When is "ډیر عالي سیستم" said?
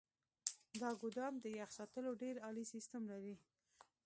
2.21-3.01